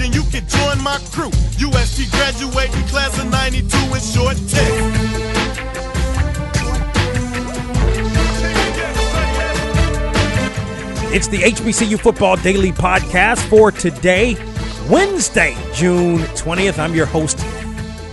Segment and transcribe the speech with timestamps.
[0.00, 1.30] then you can join my crew.
[1.58, 5.20] UST graduating class of 92 in short tech.
[11.12, 14.36] It's the HBCU Football Daily Podcast for today,
[14.88, 16.78] Wednesday, June 20th.
[16.78, 17.44] I'm your host,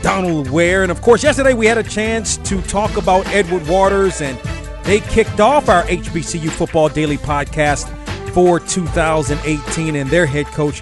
[0.01, 0.81] Donald Ware.
[0.81, 4.38] And of course, yesterday we had a chance to talk about Edward Waters, and
[4.83, 7.88] they kicked off our HBCU Football Daily Podcast
[8.31, 9.95] for 2018.
[9.95, 10.81] And their head coach,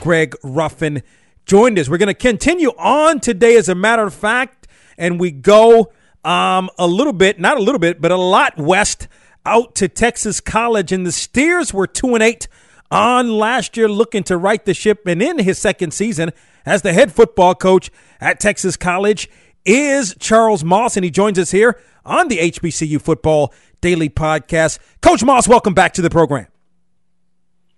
[0.00, 1.02] Greg Ruffin,
[1.46, 1.88] joined us.
[1.88, 4.66] We're going to continue on today, as a matter of fact,
[4.98, 5.92] and we go
[6.24, 9.08] um, a little bit, not a little bit, but a lot west
[9.44, 12.48] out to Texas College, and the Steers were two and eight
[12.90, 15.06] on last year, looking to right the ship.
[15.06, 16.32] And in his second season
[16.64, 19.30] as the head football coach at Texas College
[19.64, 24.78] is Charles Moss, and he joins us here on the HBCU Football Daily Podcast.
[25.00, 26.46] Coach Moss, welcome back to the program.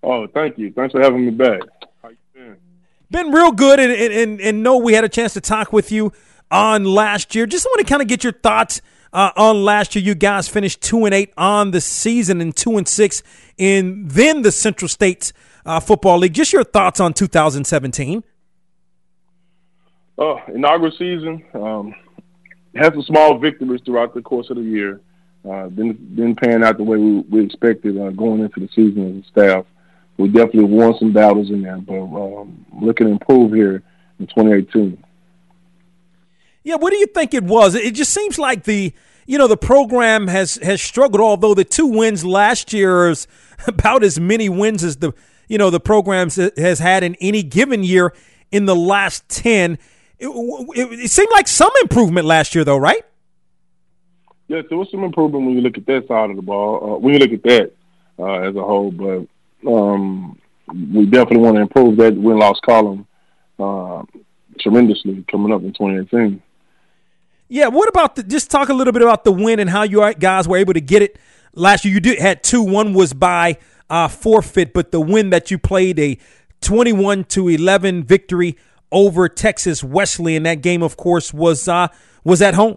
[0.03, 0.73] Oh, thank you.
[0.73, 1.61] Thanks for having me back.
[3.11, 3.31] Been?
[3.31, 6.13] Real good, and, and, and know we had a chance to talk with you
[6.51, 7.47] on last year.
[7.47, 8.81] Just want to kind of get your thoughts–
[9.13, 10.05] uh, on last year.
[10.05, 13.23] You guys finished two and eight on the season and two and six
[13.57, 15.33] in then the Central States
[15.65, 16.35] uh, Football League.
[16.35, 18.25] Just your thoughts on 2017.
[20.21, 21.95] Oh, inaugural season um,
[22.75, 25.01] had some small victories throughout the course of the year.
[25.49, 29.19] Uh, didn't didn't pan out the way we, we expected uh, going into the season
[29.19, 29.65] as a staff.
[30.19, 33.85] We definitely won some battles in there, but um, looking to improve here
[34.19, 35.03] in 2018.
[36.65, 37.77] Yeah, what do you think it was?
[37.77, 38.93] It just seems like the
[39.27, 41.21] you know the program has has struggled.
[41.21, 43.29] Although the two wins last year is
[43.67, 45.13] about as many wins as the
[45.49, 48.13] you know the program has had in any given year
[48.51, 49.79] in the last ten.
[50.19, 53.05] It, it, it, seemed like some improvement last year, though, right?
[54.49, 56.97] Yes, there was some improvement when you look at that side of the ball.
[56.97, 57.73] Uh, when you look at that
[58.19, 59.29] uh, as a whole, but
[59.67, 63.07] um, we definitely want to improve that win loss column
[63.59, 64.03] uh,
[64.61, 66.43] tremendously coming up in 2018.
[67.49, 70.13] Yeah, what about the, just talk a little bit about the win and how you
[70.15, 71.19] guys were able to get it
[71.55, 71.95] last year.
[71.95, 72.63] You did had two.
[72.63, 73.57] One was by
[73.89, 76.19] uh, forfeit, but the win that you played a
[76.61, 78.57] twenty-one to eleven victory
[78.93, 81.89] over Texas Wesleyan, and That game, of course, was uh,
[82.23, 82.77] was at home.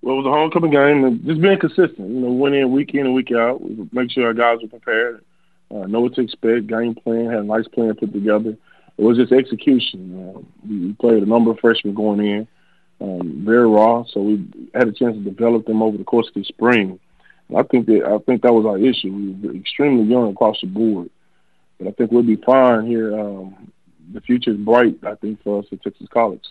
[0.00, 1.98] Well, it was a homecoming game, and just being consistent.
[1.98, 3.60] You know, winning week in and week out.
[3.92, 5.24] Make sure our guys were prepared,
[5.70, 6.68] uh, know what to expect.
[6.68, 8.56] Game plan had a nice plan put together
[8.98, 10.34] it was just execution.
[10.36, 12.48] Uh, we played a number of freshmen going in,
[13.00, 14.44] um, very raw, so we
[14.74, 16.98] had a chance to develop them over the course of the spring.
[17.48, 19.12] And I think that I think that was our issue.
[19.12, 21.10] We were extremely young across the board,
[21.78, 23.18] but I think we'll be fine here.
[23.18, 23.72] Um,
[24.12, 26.44] the future is bright, I think, for us at Texas College.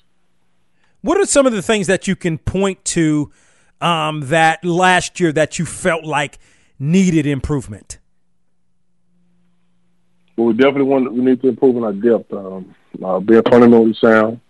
[1.08, 3.32] What are some of the things that you can point to
[3.80, 6.38] um, that last year that you felt like
[6.80, 8.00] needed improvement?
[10.36, 12.34] but we definitely want we need to improve on our depth.
[12.34, 14.42] Um, uh, being fundamentally sound.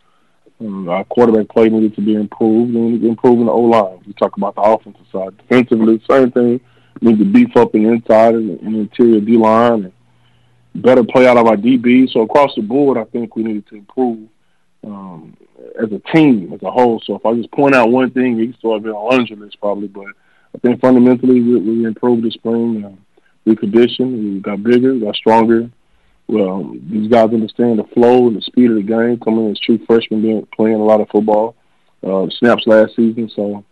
[0.59, 2.73] Um, our quarterback play needed to be improved.
[2.73, 4.00] We need to improve in the O line.
[4.07, 5.38] We talk about the offensive side.
[5.38, 6.59] Defensively, same thing.
[7.01, 9.94] We need to beef up the inside and the interior D line and
[10.84, 12.12] better play out of our DB.
[12.12, 14.28] So across the board, I think we needed to improve
[14.84, 15.36] um,
[15.82, 17.02] as a team, as a whole.
[17.06, 19.60] So if I just point out one thing, it still have been a laundry list
[19.60, 20.08] probably, but
[20.56, 22.84] I think fundamentally we, we improved this spring.
[22.84, 22.96] Uh,
[23.46, 25.70] we conditioned, we got bigger, got stronger,
[26.28, 29.20] well, these guys understand the flow and the speed of the game.
[29.20, 31.56] Coming as true freshmen, being playing a lot of football,
[32.06, 33.30] uh, snaps last season.
[33.34, 33.64] So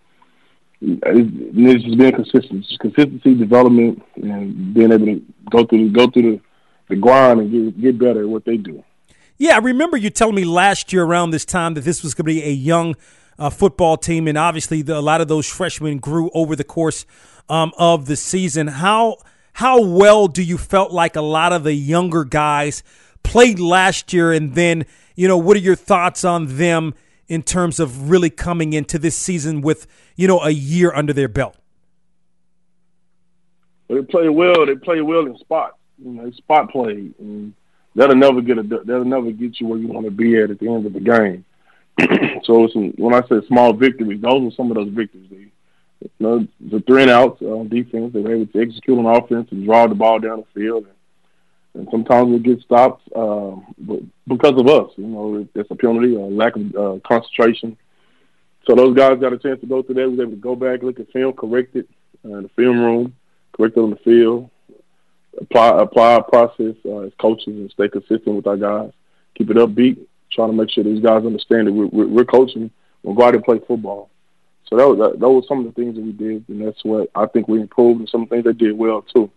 [0.81, 6.37] it's just being consistent, just consistency, development, and being able to go through go through
[6.37, 6.41] the,
[6.89, 8.83] the grind and get get better at what they do.
[9.37, 12.25] Yeah, I remember you telling me last year around this time that this was going
[12.25, 12.95] to be a young
[13.37, 17.05] uh, football team, and obviously the, a lot of those freshmen grew over the course
[17.49, 18.67] um, of the season.
[18.67, 19.17] How
[19.53, 22.83] how well do you felt like a lot of the younger guys
[23.23, 24.31] played last year?
[24.33, 24.85] And then,
[25.15, 26.93] you know, what are your thoughts on them
[27.27, 31.29] in terms of really coming into this season with, you know, a year under their
[31.29, 31.55] belt?
[33.87, 34.65] They play well.
[34.65, 35.77] They play well in spot.
[36.03, 37.11] You know, spot play.
[37.19, 37.53] And
[37.95, 38.63] that'll never get a.
[38.63, 40.99] That'll never get you where you want to be at at the end of the
[40.99, 41.45] game.
[42.43, 45.27] so when I say small victories, those are some of those victories.
[45.29, 45.51] They
[46.01, 48.13] you know, the three and outs on defense.
[48.13, 50.85] They were able to execute on offense and draw the ball down the field.
[50.85, 53.55] And, and sometimes we get stopped uh,
[54.27, 54.91] because of us.
[54.97, 57.77] You know, it's a penalty or lack of uh, concentration.
[58.67, 60.09] So those guys got a chance to go through that.
[60.09, 61.87] We was able to go back, look at film, correct it
[62.23, 63.15] uh, in the film room,
[63.55, 64.49] correct it on the field,
[65.39, 68.91] apply apply our process uh, as coaches and stay consistent with our guys.
[69.35, 69.99] Keep it upbeat,
[70.31, 72.71] trying to make sure these guys understand that we're, we're, we're coaching.
[73.03, 74.09] We'll go play football.
[74.69, 76.83] So that was that, those were some of the things that we did, and that's
[76.83, 79.29] what I think we improved, and some things they did well too.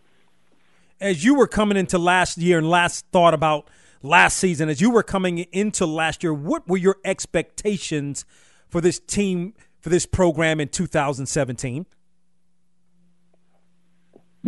[1.01, 3.69] as you were coming into last year and last thought about
[4.03, 8.25] last season, as you were coming into last year, what were your expectations
[8.69, 11.85] for this team, for this program in 2017?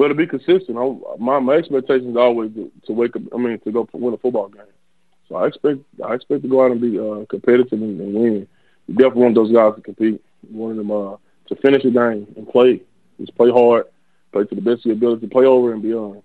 [0.01, 3.23] But to be consistent, I, my my expectations are always to, wake up.
[3.35, 4.63] I mean, to go win a football game.
[5.29, 8.49] So I expect I expect to go out and be uh, competitive and, and win.
[8.89, 10.25] We definitely want those guys to compete.
[10.51, 11.17] We want them uh,
[11.49, 12.81] to finish the game and play.
[13.21, 13.89] Just play hard,
[14.33, 16.23] play to the best of your ability, play over and beyond,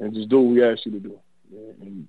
[0.00, 1.18] and just do what we ask you to do.
[1.82, 2.08] And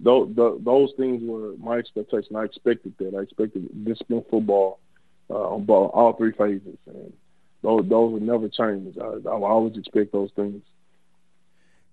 [0.00, 2.36] those, those things were my expectation.
[2.36, 3.14] I expected that.
[3.14, 4.80] I expected disciplined football
[5.30, 7.10] uh, on ball, all three phases, and
[7.62, 8.96] those those will never change.
[8.98, 10.62] I, I always expect those things.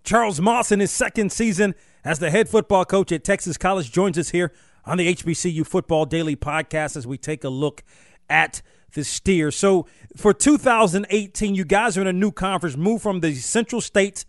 [0.04, 1.74] Charles Moss, in his second season
[2.04, 4.52] as the head football coach at Texas College, joins us here
[4.86, 7.84] on the HBCU Football Daily Podcast as we take a look
[8.30, 8.62] at
[8.94, 9.50] the steer.
[9.50, 14.26] So for 2018, you guys are in a new conference, move from the Central States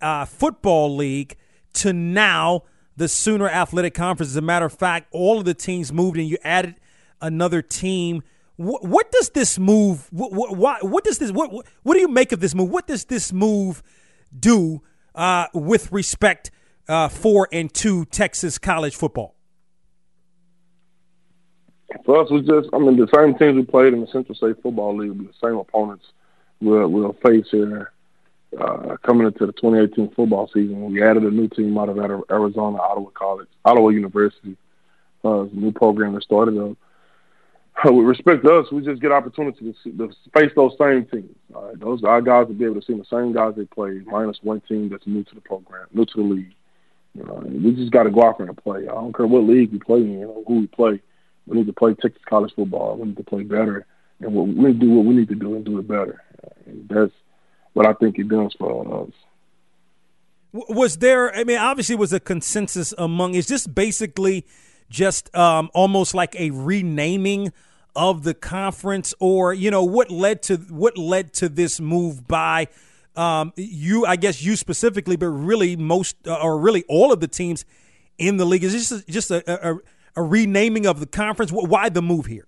[0.00, 1.36] uh, Football League
[1.74, 2.62] to now
[2.96, 4.30] the Sooner Athletic Conference.
[4.30, 6.76] As a matter of fact, all of the teams moved and you added
[7.20, 8.22] another team.
[8.60, 10.06] What, what does this move?
[10.12, 11.32] What, what, what does this?
[11.32, 11.50] What,
[11.82, 12.68] what do you make of this move?
[12.68, 13.82] What does this move
[14.38, 14.82] do
[15.14, 16.50] uh, with respect
[16.86, 19.34] uh, for and to Texas college football?
[22.04, 24.62] For us, we just, I mean, the same teams we played in the Central State
[24.62, 26.04] Football League, the same opponents
[26.60, 27.92] we'll, we'll face here
[28.60, 30.92] uh, coming into the 2018 football season.
[30.92, 34.54] We added a new team out of Arizona, Ottawa College, Ottawa University.
[35.24, 36.76] Uh, a new program that started up.
[37.84, 41.34] With respect to us, we just get opportunity to, see, to face those same teams.
[41.50, 44.38] Right, those our guys will be able to see the same guys they play, minus
[44.42, 46.54] one team that's new to the program, new to the league.
[47.14, 48.82] You know, we just got to go out there and play.
[48.82, 51.00] I don't care what league we play in or who we play.
[51.46, 52.96] We need to play Texas college football.
[52.96, 53.86] We need to play better,
[54.20, 56.22] and we need to do what we need to do and do it better.
[56.66, 57.12] And that's
[57.72, 59.12] what I think it does for us.
[60.52, 61.34] Was there?
[61.34, 63.34] I mean, obviously, was a consensus among.
[63.34, 64.44] Is this basically
[64.90, 67.52] just um, almost like a renaming
[67.96, 72.68] of the conference, or you know, what led to what led to this move by
[73.16, 74.06] um, you?
[74.06, 77.64] I guess you specifically, but really most uh, or really all of the teams
[78.18, 78.64] in the league.
[78.64, 79.78] Is this just a, a,
[80.16, 81.50] a renaming of the conference?
[81.52, 82.46] Why the move here?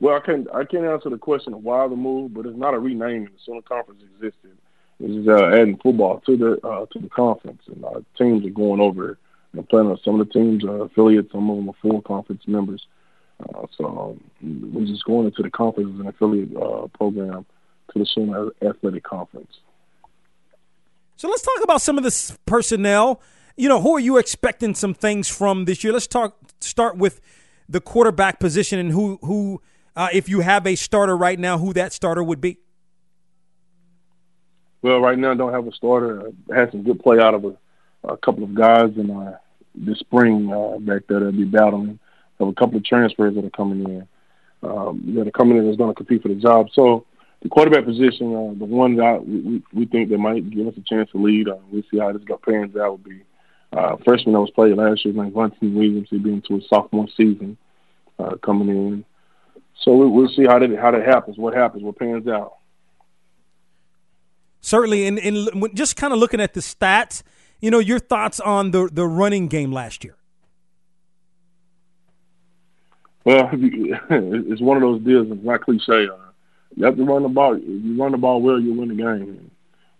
[0.00, 2.74] Well, I can't I can't answer the question of why the move, but it's not
[2.74, 3.28] a renaming.
[3.46, 4.58] The Conference existed.
[4.98, 8.80] It's uh, adding football to the uh, to the conference, and uh, teams are going
[8.80, 9.18] over
[9.52, 9.96] and playing.
[10.04, 12.84] Some of the teams are affiliates, some of them are full conference members.
[13.76, 13.86] So
[14.42, 17.46] um, we're just going into the conference as an affiliate uh, program
[17.92, 19.50] to the Sooner Athletic Conference.
[21.16, 23.20] So let's talk about some of this personnel.
[23.56, 25.92] You know, who are you expecting some things from this year?
[25.92, 26.36] Let's talk.
[26.60, 27.20] Start with
[27.68, 29.60] the quarterback position and who who
[29.94, 32.58] uh, if you have a starter right now, who that starter would be?
[34.80, 36.30] Well, right now I don't have a starter.
[36.52, 37.56] I had some good play out of a,
[38.04, 39.36] a couple of guys in uh,
[39.74, 41.98] the spring uh, back there that'll be battling.
[42.44, 44.08] Have a couple of transfers that are coming in.
[44.62, 46.68] Um, that are coming in that's going to compete for the job.
[46.72, 47.04] So
[47.42, 50.82] the quarterback position, uh, the one that we, we think that might give us a
[50.82, 51.48] chance to lead.
[51.48, 52.92] Uh, we'll see how this pans out.
[52.92, 53.22] Would be
[53.72, 56.08] uh, freshman that was played last year, like Vontae Williams.
[56.10, 57.56] He'll be into his sophomore season
[58.18, 59.04] uh, coming in.
[59.82, 61.36] So we, will see how that how that happens.
[61.36, 61.82] What happens?
[61.82, 62.54] What pans out?
[64.60, 67.24] Certainly, and, and just kind of looking at the stats,
[67.60, 70.16] you know, your thoughts on the the running game last year.
[73.24, 75.28] Well, it's one of those deals.
[75.30, 76.08] It's not cliche.
[76.08, 76.16] Uh,
[76.76, 77.54] you have to run the ball.
[77.54, 79.50] If you run the ball well, you win the game.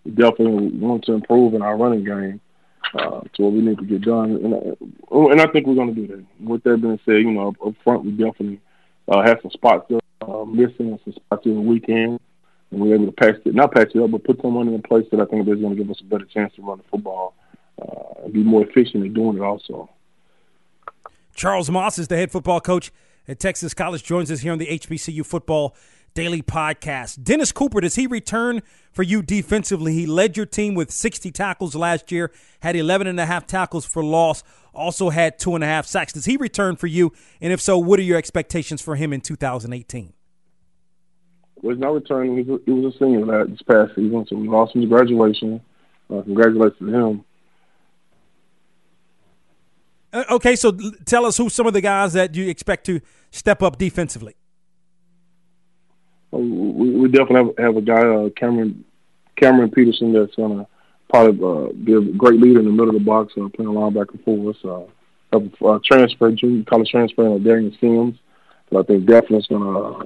[0.03, 2.41] We definitely want to improve in our running game
[2.93, 5.95] uh, to what we need to get done, and, uh, and I think we're going
[5.95, 6.25] to do that.
[6.41, 8.59] With that being said, you know, up front we definitely
[9.07, 12.19] uh, some spots uh, missing and some spots in the weekend.
[12.71, 14.75] And we were able to patch it, not patch it up, but put someone in
[14.75, 16.79] a place that I think is going to give us a better chance to run
[16.79, 17.35] the football
[17.81, 19.89] uh, and be more efficient in doing it also.
[21.35, 22.91] Charles Moss is the head football coach
[23.27, 25.75] at Texas College, joins us here on the HBCU Football
[26.13, 27.23] Daily Podcast.
[27.23, 28.61] Dennis Cooper, does he return
[28.91, 29.93] for you defensively?
[29.93, 33.85] He led your team with 60 tackles last year, had 11 and a half tackles
[33.85, 36.13] for loss, also had two and a half sacks.
[36.13, 37.11] Does he return for you?
[37.41, 40.13] And if so, what are your expectations for him in 2018?
[41.61, 42.35] Well, he's not returning.
[42.35, 45.61] He was, a senior this past season, so we lost him to graduation.
[46.09, 47.25] Uh, congratulations to him.
[50.13, 50.71] Uh, okay, so
[51.05, 53.01] tell us who some of the guys that you expect to
[53.31, 54.35] step up defensively
[56.37, 58.83] we, we definitely have, a guy, uh, Cameron
[59.35, 60.67] Cameron Peterson, that's gonna
[61.09, 63.73] probably uh, be a great leader in the middle of the box, uh, playing a
[63.73, 64.57] linebacker for us.
[64.63, 64.83] Uh,
[65.31, 68.15] a uh, transfer, junior college transfer, uh, Darian Sims,
[68.69, 70.03] but I think definitely is gonna uh,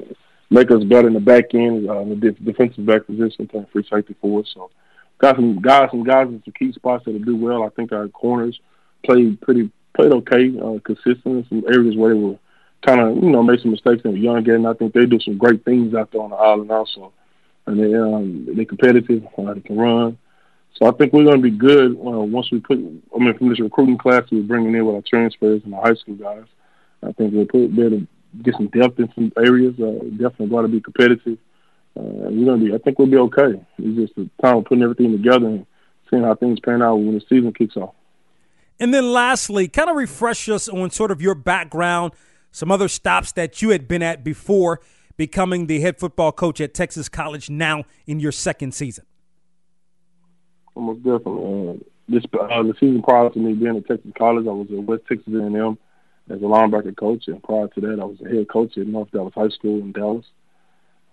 [0.49, 3.67] make us better in the back end, uh, in the def- defensive back position, playing
[3.71, 4.51] free safety for us.
[4.53, 4.69] So
[5.17, 7.63] got some guys, some guys in some key spots that will do well.
[7.63, 8.57] I think our corners
[9.03, 12.37] played pretty played okay, uh, consistent in some areas where they were
[12.85, 15.19] kind of you know made some mistakes and were young and I think they do
[15.19, 17.11] some great things out there on the island also,
[17.65, 19.25] and they um, they competitive.
[19.37, 20.17] Uh, they can run.
[20.75, 22.77] So I think we're going to be good uh, once we put.
[22.77, 25.95] I mean, from this recruiting class we're bringing in with our transfers and our high
[25.95, 26.45] school guys.
[27.03, 28.07] I think we'll put be able to
[28.43, 29.73] get some depth in some areas.
[29.79, 31.37] Uh, definitely going to be competitive.
[31.97, 32.73] Uh, we're going to be.
[32.75, 33.59] I think we'll be okay.
[33.79, 35.65] It's just the time of putting everything together and
[36.09, 37.95] seeing how things pan out when the season kicks off.
[38.79, 42.13] And then lastly, kind of refresh us on sort of your background,
[42.51, 44.81] some other stops that you had been at before
[45.17, 49.05] becoming the head football coach at Texas College now in your second season.
[50.75, 51.69] Almost definitely.
[51.69, 54.83] Uh, this uh, the season prior to me being at Texas College, I was at
[54.83, 55.77] West Texas A&M
[56.29, 59.11] as a linebacker coach, and prior to that, I was a head coach at North
[59.11, 60.25] Dallas High School in Dallas.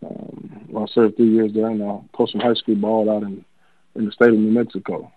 [0.05, 3.45] Um, I served three years there, and I coached some high school ball out in
[3.97, 5.11] in the state of New Mexico.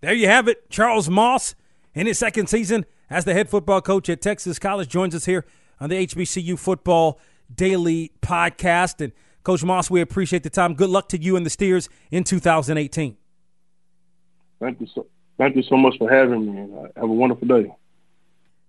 [0.00, 0.70] There you have it.
[0.70, 1.54] Charles Moss,
[1.94, 5.44] in his second season as the head football coach at Texas College, joins us here
[5.78, 7.20] on the HBCU Football
[7.54, 9.02] Daily Podcast.
[9.02, 10.74] And Coach Moss, we appreciate the time.
[10.74, 13.16] Good luck to you and the Steers in 2018.
[14.58, 15.06] Thank you so,
[15.38, 16.82] thank you so much for having me.
[16.96, 17.72] Have a wonderful day.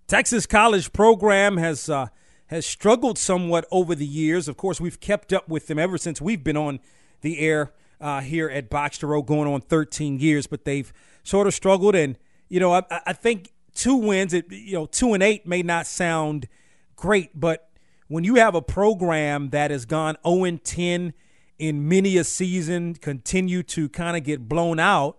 [0.08, 2.08] Texas College program has uh,
[2.48, 4.50] has struggled somewhat over the years.
[4.50, 6.82] Of course, we've kept up with them ever since we've been on
[7.22, 7.72] the air
[8.02, 10.48] uh, here at BOXTOROW, going on 13 years.
[10.48, 10.92] But they've
[11.24, 11.96] sort of struggled.
[11.96, 12.18] And,
[12.50, 15.88] you know, I, I think two wins, it, you know, two and eight may not
[15.88, 16.48] sound
[16.96, 17.70] great, but
[18.08, 21.14] when you have a program that has gone 0 and 10
[21.60, 25.18] in many a season, continue to kind of get blown out,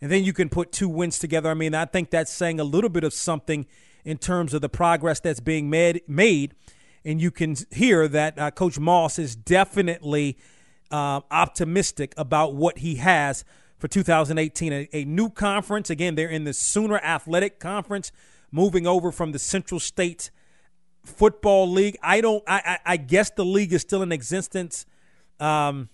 [0.00, 1.50] and then you can put two wins together.
[1.50, 3.66] I mean, I think that's saying a little bit of something
[4.04, 6.02] in terms of the progress that's being made.
[6.06, 6.54] made.
[7.04, 10.36] And you can hear that uh, Coach Moss is definitely
[10.90, 13.44] uh, optimistic about what he has
[13.78, 14.72] for 2018.
[14.72, 15.90] A, a, new conference.
[15.90, 18.12] Again, they're in the Sooner Athletic Conference,
[18.50, 20.30] moving over from the Central State
[21.04, 21.96] Football League.
[22.02, 22.42] I don't.
[22.46, 24.86] I, I, I guess the league is still in existence,
[25.40, 25.88] um,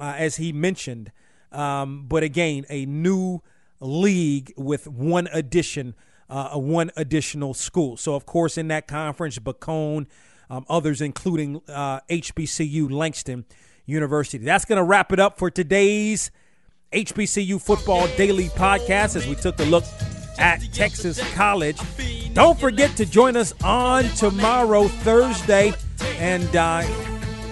[0.00, 1.12] uh, as he mentioned.
[1.52, 3.42] Um, but again, a new
[3.80, 5.94] league with one addition,
[6.28, 7.96] uh, one additional school.
[7.96, 10.06] So, of course, in that conference, Bacone,
[10.48, 13.44] um, others, including uh, HBCU Langston
[13.86, 14.44] University.
[14.44, 16.30] That's going to wrap it up for today's
[16.92, 19.84] HBCU Football Daily Podcast as we took a look
[20.38, 21.78] at Texas College.
[22.32, 25.72] Don't forget to join us on tomorrow, Thursday,
[26.18, 26.82] and uh,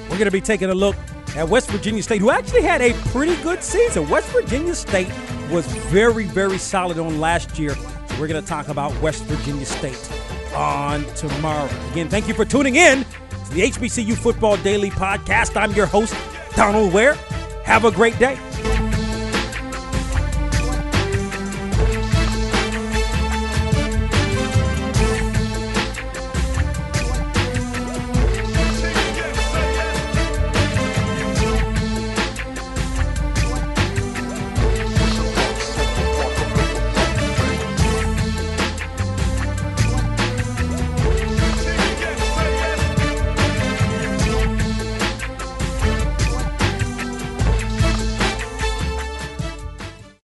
[0.02, 0.96] we're going to be taking a look
[1.36, 4.08] at West Virginia State, who actually had a pretty good season.
[4.08, 5.08] West Virginia State
[5.52, 7.76] was very, very solid on last year.
[7.76, 10.10] So we're going to talk about West Virginia State
[10.52, 11.68] on tomorrow.
[11.92, 15.56] Again, thank you for tuning in to the HBCU Football Daily Podcast.
[15.56, 16.16] I'm your host,
[16.56, 17.14] Donald Ware.
[17.62, 18.36] Have a great day.